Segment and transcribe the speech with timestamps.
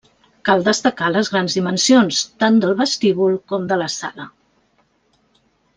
[0.49, 4.27] Cal destacar les grans dimensions, tant del vestíbul com de la sala.